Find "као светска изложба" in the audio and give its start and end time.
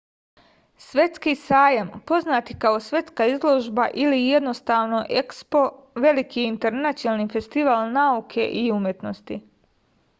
2.63-3.85